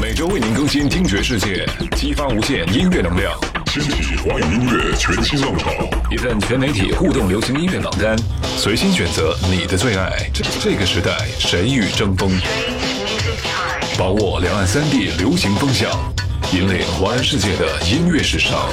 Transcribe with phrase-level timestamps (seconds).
[0.00, 3.32] 每周为您更新听觉世界，激发无限音乐能量，
[3.66, 5.70] 掀起华语音乐全新浪潮。
[6.10, 8.16] 一份全媒体互动流行音乐榜单，
[8.56, 10.30] 随心选择你的最爱。
[10.60, 12.30] 这个时代，谁与争锋？
[13.96, 15.88] 把握两岸三地流行风向，
[16.52, 18.68] 引领华人世界的音乐时尚，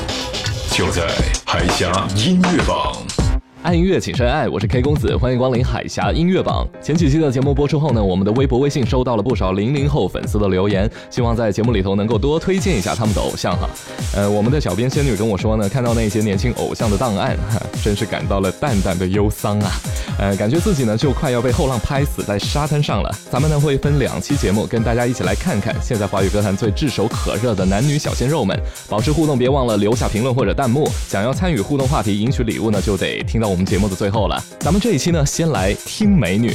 [0.72, 1.08] 就在
[1.46, 3.19] 海峡音乐榜。
[3.62, 4.48] 爱音乐，请深爱。
[4.48, 6.66] 我是 K 公子，欢迎光临海峡音乐榜。
[6.82, 13.70] 前几期的节目播出后呢，我们的微博、微信收到了不少零零后粉丝的留言，希望在节目里头能够多推荐一下他们的偶像哈。
[14.16, 19.72] 呃，我们的小编仙女跟我说呢，看到那些年轻偶像的档案，哈，真是感到了淡淡的忧伤啊。
[20.18, 23.14] 呃，感觉自己呢就快要被后浪拍死在沙滩上了。
[23.30, 28.58] 咱们呢会分两期节目跟大家一起来看看现在华语歌坛最炙手可热的男女小鲜肉们。
[28.88, 30.90] 保持互动，别忘了留下评论或者弹幕。
[31.10, 34.44] 想要参与互动话题，赢取礼物呢，就得听到我们节目的最后了。
[34.60, 36.54] 咱们这一期呢，先来听美女。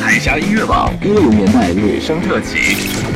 [0.00, 3.11] 海峡音乐榜六零年代女生特辑。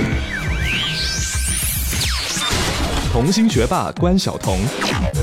[3.16, 4.58] 童星学霸关晓彤，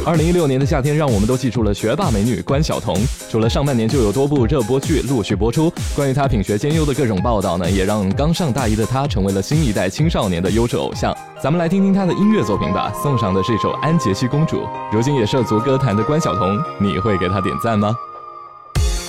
[0.04, 2.98] 二零一六年的夏天，让我们都记住了学霸美女关晓彤。
[3.30, 11.16] 除了上半年就有多部热播剧陆续播出，关于她品学兼优的各种报道呢，也让刚上大一的她成为了新一代青少年的优质偶像。
[11.40, 14.62] 咱们来听听她的音乐作品吧，送上的是一首《安杰西公主》。
[14.92, 17.96] 如今也涉足歌坛的关晓彤，你会给她点赞吗？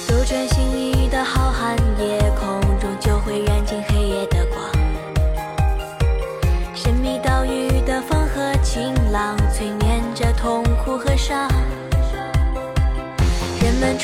[0.06, 2.23] 杜鹃心的浩瀚夜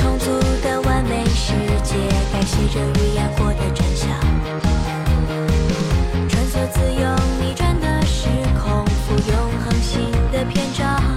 [0.01, 0.31] 充足
[0.62, 1.95] 的完美世界
[2.33, 4.09] 感谢这预言过的真相，
[6.27, 7.06] 穿梭自由
[7.39, 8.27] 逆转的时
[8.59, 11.09] 空，赴永恒新的篇章。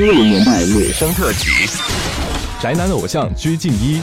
[0.00, 1.46] 一零年代女生特辑。
[2.58, 4.00] 宅男偶像鞠婧祎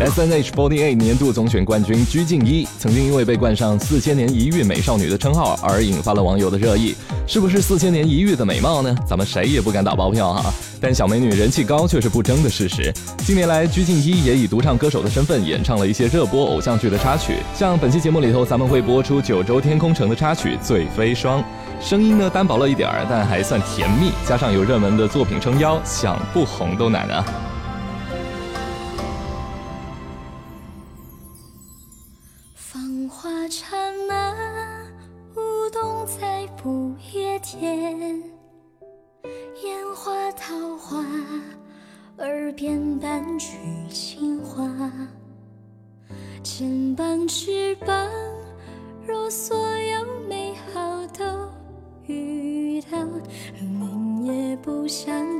[0.00, 6.94] ，S N H 48年度总选冠军鞠婧祎，曾经因为被冠上“四千年一遇美少女”的称号而引发了网友的热议。
[7.26, 8.96] 是不是四千年一遇的美貌呢？
[9.06, 10.50] 咱们谁也不敢打包票哈。
[10.80, 12.90] 但小美女人气高却是不争的事实。
[13.26, 21.42] 近年来，鞠婧祎也以独唱歌手的身份演唱了一些热播偶像剧的插曲，像本期节目里头咱们会播出九州天空城的插曲《醉飞霜》，
[21.84, 27.22] 声音呢单薄了一点儿，但还算甜蜜，加上有热门的作品撑腰，想不红都难啊。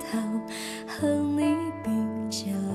[0.05, 0.19] 想逃，
[0.87, 2.75] 和你并肩老。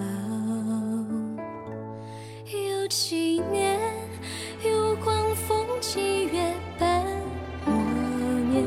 [2.51, 3.79] 有几年，
[4.65, 7.05] 有狂风几月半
[7.65, 7.71] 我
[8.49, 8.65] 念，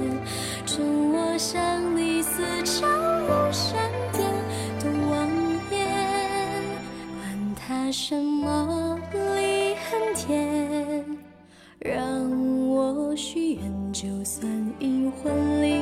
[0.64, 4.18] 趁我向你似朝如山的
[5.10, 5.28] 望
[5.70, 5.86] 眼，
[7.18, 11.04] 管他什么离恨天，
[11.80, 14.48] 让我许愿，就算
[14.78, 15.81] 阴魂离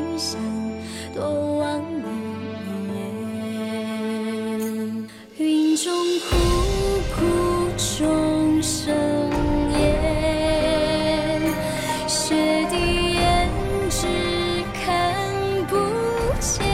[16.40, 16.69] 见，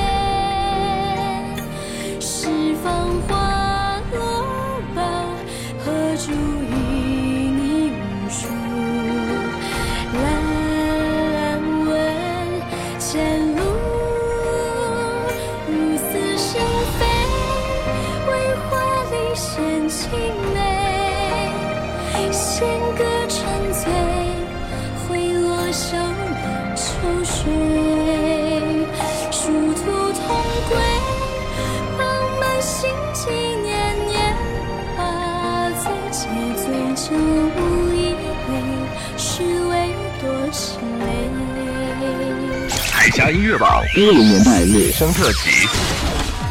[43.06, 45.68] 海峡音乐榜五零年代女声特辑。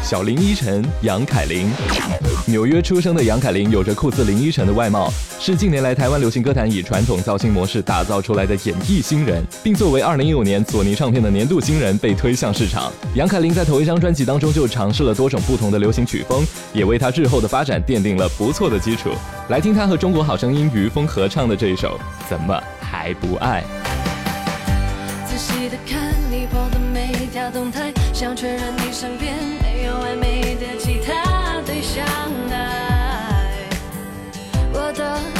[0.02, 1.70] 小林依晨、杨凯琳，
[2.46, 12.90] 纽约出生的杨凯琳有着酷似林依晨的外貌，是近年来台湾流行歌坛以传统造型模式打造出来的演艺新人，并作为2015年索尼唱片的年度新人被推向市场。
[13.14, 16.42] 杨凯琳在头一张专辑当中就尝试了多种不同的流行曲风，
[16.72, 19.10] 也为她日后的发展奠定了不错的基础。
[19.50, 22.00] 来听她和中国好声音于峰合唱的这一首
[22.30, 23.62] 《怎么还不爱》。
[25.28, 26.15] 仔细的看
[28.18, 32.02] 想确认你身边没有暧昧的其他对象。
[32.50, 33.68] 爱
[34.72, 35.35] 我的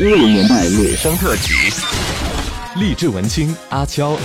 [0.00, 1.52] 一零年代女生特辑。
[2.76, 4.16] 励志文青阿悄，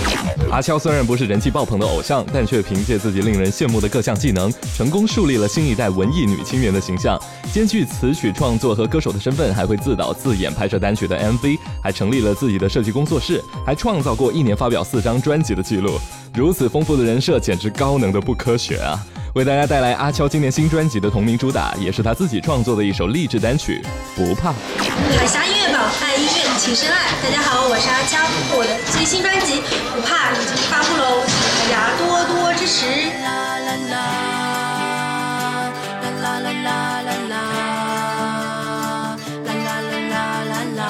[0.50, 7.20] 阿悄虽然不是人气爆棚的偶像，但却凭借自己令人羡慕的各项技能，成功树立了新一代文艺女青年的形象。
[7.52, 16.00] 兼具词曲创作和歌手的身份，还会自导自演拍摄单曲的 MV，还成立了自己的设计工作室，还创造过一年发表四张专辑的记录。
[16.32, 18.98] 如此丰富的人设，简直高能的不科学啊！
[19.34, 23.82] 为大家带来阿悄今年新专辑的同名主打，也是他自己创作的一首励志单曲
[24.16, 24.50] 《不怕》。
[25.18, 25.44] 海峡
[26.66, 27.14] 请，深爱。
[27.22, 28.18] 大家好，我是阿悄，
[28.58, 29.60] 我的最新专辑
[29.94, 32.84] 《不怕》已经发布喽，请大家多多支持。
[33.22, 33.30] 啦
[33.62, 33.94] 啦啦，
[36.02, 36.66] 啦啦啦啦
[37.06, 37.34] 啦啦，
[39.46, 40.82] 啦啦啦啦啦啦。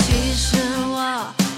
[0.00, 0.56] 其实
[0.88, 0.96] 我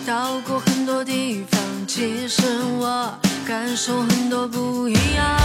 [0.04, 0.10] 到
[0.40, 2.42] 过很多地方，其实
[2.80, 3.14] 我
[3.46, 5.41] 感受很多不一样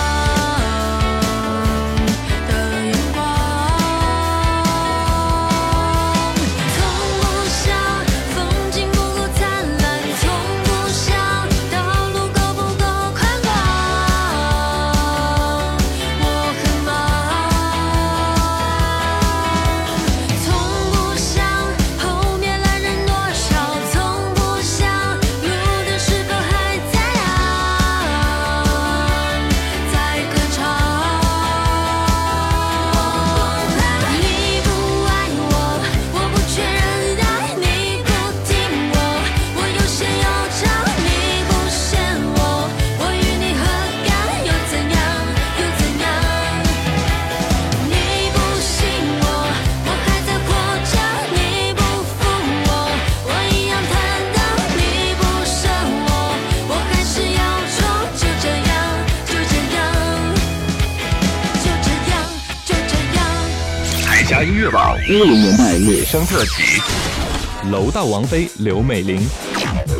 [66.10, 66.64] 声特辑，
[67.70, 69.20] 楼道王妃刘美玲。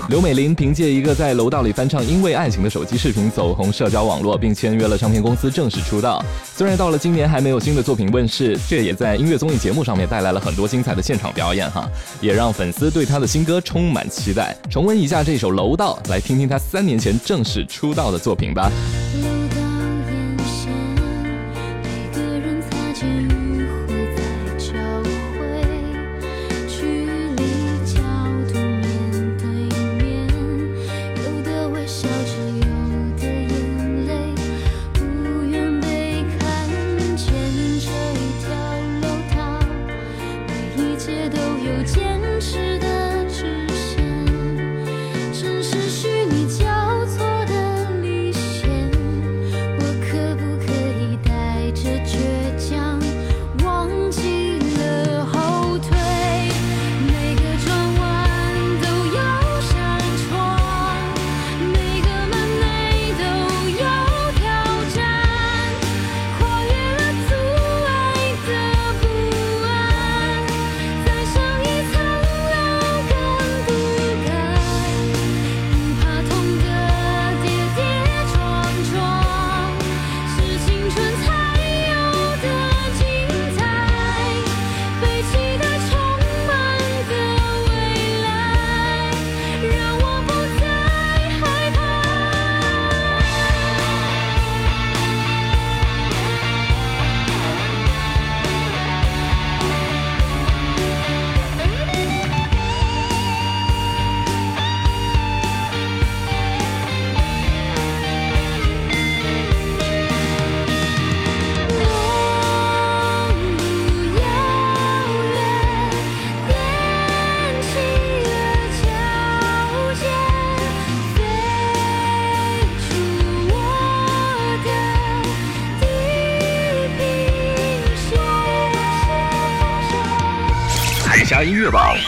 [0.08, 6.24] 刘美玲凭借一个在楼道里翻唱《因为爱情》的手机视频走红社交网络，并签约了唱片公司正式出道。
[6.56, 11.90] 虽然到了今年还没有新的作品问世，却也在音乐综艺节目上面带来了很多精彩的现场表演哈，
[12.22, 14.56] 也让粉丝对她的新歌充满期待。
[14.70, 18.72] 重温一下这首《楼道》，来听听她三年前正式出道的作品吧。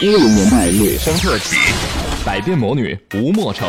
[0.00, 1.56] 音乐榜五零年代女生特辑，
[2.24, 3.66] 百变魔女吴莫愁。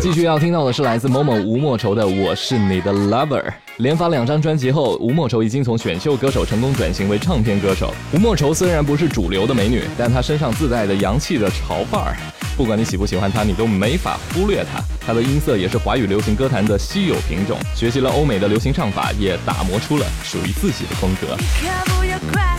[0.00, 3.42] 继续要听到的是来自某某吴莫愁的《我是你的 Lover》。
[3.76, 7.92] 连发两张专辑后，吴莫愁已经从选秀歌手成功转型为唱片歌手。
[8.14, 12.16] 吴莫愁虽然不是主流的美女，但她身上自带的洋气的潮范儿，
[12.56, 14.80] 不管你喜不喜欢她，你都没法忽略她。
[15.06, 21.36] 她的音色也是华语流行歌坛的稀有品种，学习了欧美的流行唱法，也打磨出了属于自己的风格。
[21.36, 22.58] 可不要快，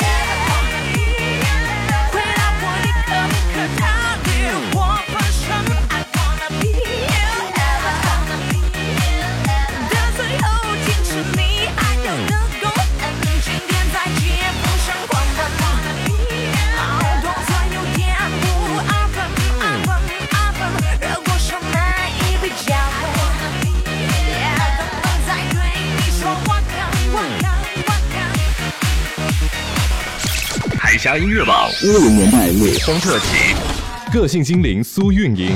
[31.17, 33.70] 音乐榜五零年代女生特辑。
[34.13, 35.51] 个性精灵苏运莹，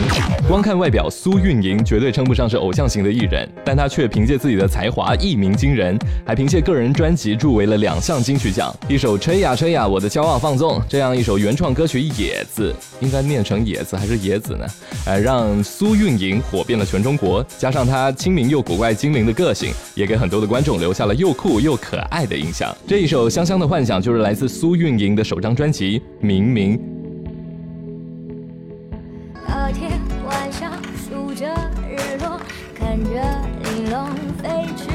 [0.48, 12.74] 光看外表，苏运莹绝对称不上是偶像型的艺人，但她却凭借自己的才华一鸣惊人，还凭借个人专辑入围了两项金曲奖，一首《吹呀吹呀我的骄傲放纵》，这样一首原创歌曲《野子》，
[13.06, 14.66] 应该念成野子还是野子呢？
[15.06, 22.74] 呃，让苏运莹火遍了全中国，加上她亲民又古怪精灵的个性，也给很多的观众留下了又酷又可爱的印象。
[22.88, 26.78] 这一首《香香的幻想》就是来自苏运莹的首张专辑《明明》。
[33.04, 33.22] 着
[33.64, 34.08] 玲珑
[34.42, 34.95] 飞驰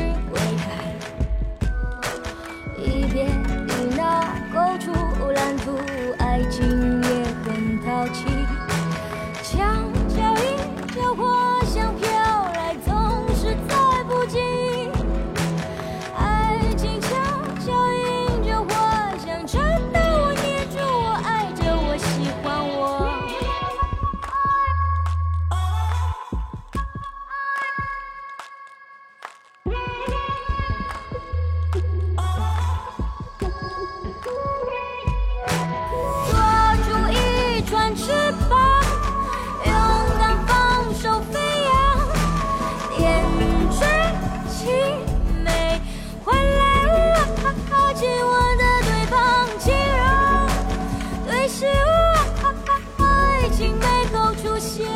[54.61, 54.87] 现。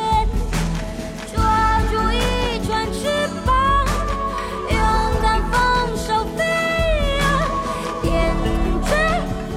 [1.33, 1.41] 抓
[1.91, 2.15] 住一
[2.65, 2.99] 串翅
[3.45, 3.53] 膀，
[4.69, 4.77] 勇
[5.21, 5.53] 敢放
[5.97, 6.07] 手
[6.37, 6.39] 飞
[7.19, 7.23] 扬，
[8.01, 8.05] 点
[8.83, 8.87] 缀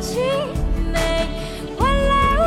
[0.00, 0.09] 凄
[0.93, 0.97] 美，
[1.79, 2.43] 换来我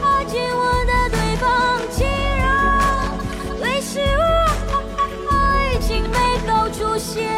[0.00, 1.44] 靠近我的对方，
[1.90, 1.98] 轻
[2.38, 2.44] 柔
[3.58, 4.22] 对视我，
[5.30, 5.32] 爱
[5.80, 6.16] 情美。
[6.44, 7.30] 口出现。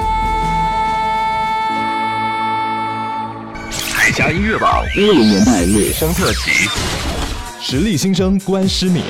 [3.94, 6.70] 海峡音乐榜五零年代女生特辑。
[7.66, 9.02] 实力新生关诗敏，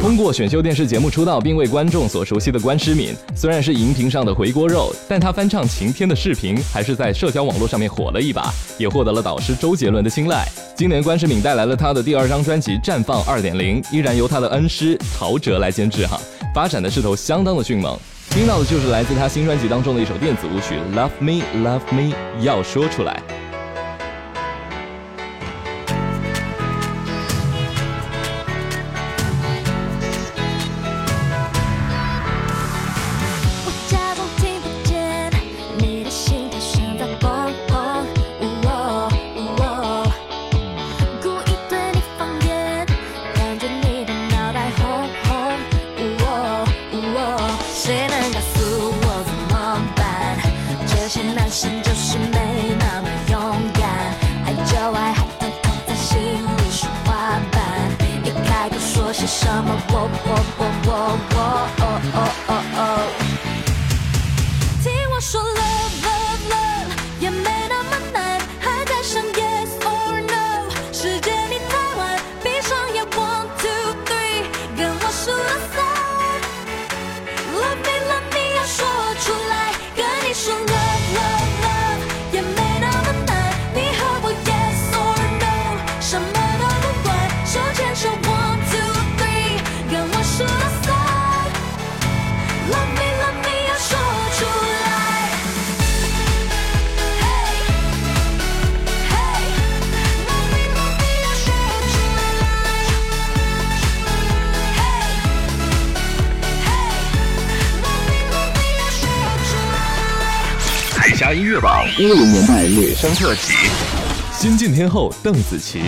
[0.00, 10.48] 通过选秀电视节目出道，并为观众所熟悉的关诗敏，虽然是荧屏上的回锅肉，但她翻唱《晴天》的视频还是在社交网络上面火了一把，也获得了导师周杰伦的青睐。
[10.74, 16.18] 今年关诗敏带来了她的第二张专辑《绽放二点零》，依然由她的恩师陶喆来监制哈，
[16.54, 17.94] 发展的势头相当的迅猛。
[18.30, 23.22] 听到的就是来自她新专辑当中的一首电子舞曲《Love Me Love Me》，要说出来。
[59.88, 60.67] 说些什么，
[111.32, 113.52] 音乐榜一零年代女生特辑。
[114.32, 115.80] 新晋天后邓紫棋，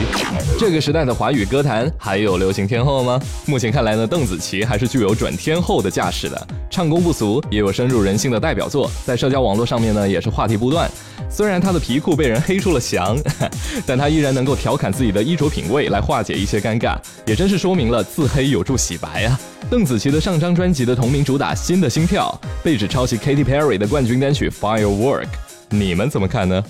[0.58, 3.20] 这个时代的华语歌坛还有流行天后吗？
[3.46, 10.90] 目前看来呢，邓紫棋还是具有转天后的架势的，唱功不俗，也有深入人心的代表作，在社交网络上面呢也是话题不断。
[11.30, 13.16] 虽然他的皮裤被人黑出了翔，
[13.86, 19.38] 但他依然能够调侃自己的衣着品味来化解一些尴尬，也真是说明了自黑有助洗白啊。
[19.70, 25.22] 邓紫棋的上张专辑的同名主打《新的心跳》被指抄袭 Katy Perry 的冠军单曲《Firework》，
[25.70, 26.62] 你们怎么看呢？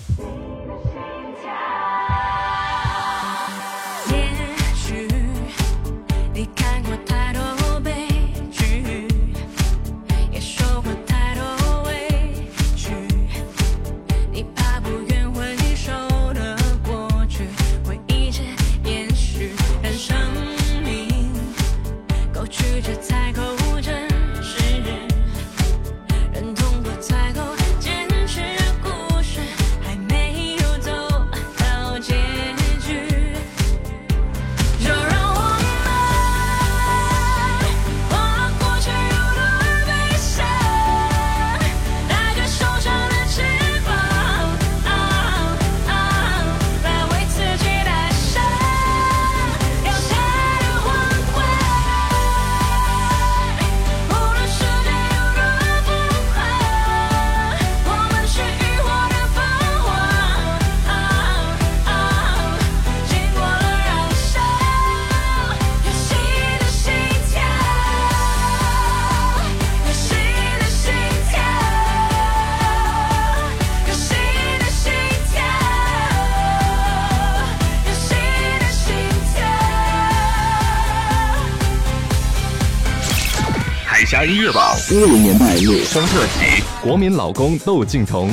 [84.91, 88.29] 音乐榜一零年代女生特辑，国民老公窦靖童。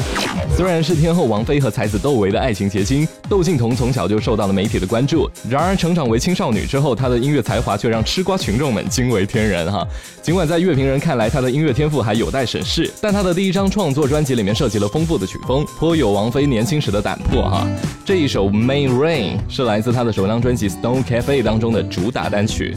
[0.57, 5.31] 虽然是天后王菲和才子窦唯的爱情结晶，窦靖童从小就受到了媒体的关注。
[5.49, 9.87] 然而，成长为青少女之后，她的音乐才华却让吃瓜群众们惊为天人哈。
[10.21, 17.65] 尽管在乐评人看来，她的音乐天赋还有待审视，但她的第一张创作专辑里面涉及了丰富的曲风，颇有王菲年轻时的胆魄哈。
[18.05, 22.77] 这一首《May Rain》是来自她的首张专辑《Stone Cafe》当中的主打单曲。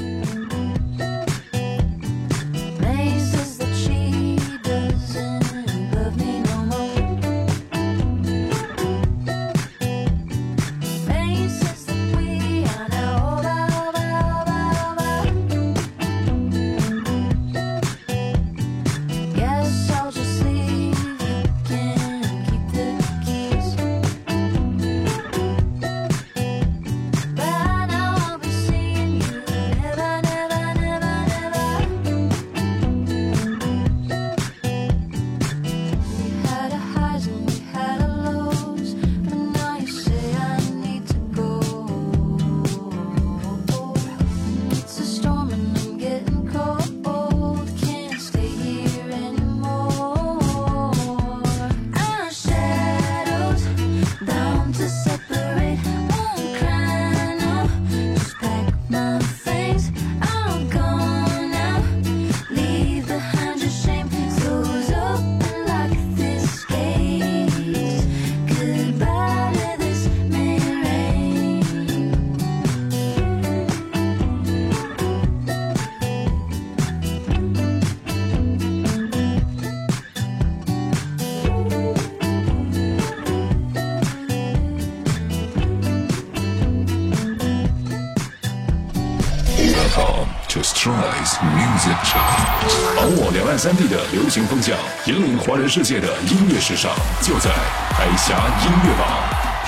[93.51, 96.89] 看三地的流行风向，引领华人世界的音乐时尚，
[97.21, 97.51] 就在
[97.91, 98.33] 海峡
[98.63, 99.20] 音乐榜。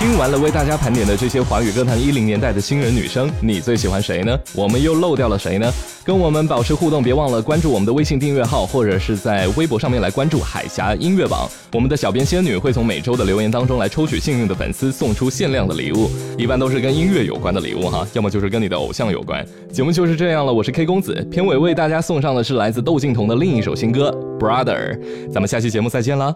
[0.04, 4.38] 听完了为大家盘点的这些华语歌坛一零年代的新人女生，你最喜欢谁呢？
[4.54, 5.72] 我们又漏掉了谁呢？
[6.04, 11.50] 跟我们保持互动，别忘了关注我们的微信订阅号，或者是在微博上面来关注海峡音乐榜。
[11.72, 19.42] 我们的小编仙女会从每周的留言当中来抽取幸运的粉丝，送出限量的礼物，一般都是跟音乐有关的礼物哈，要么就是跟你的偶像有关。
[19.72, 24.13] 节目就是这样了，我是 K 公子，片尾为大家送上的是来自窦靖童的另一首新歌
[24.46, 25.00] 《Brother》，
[25.32, 26.36] 咱们下期节目再见啦。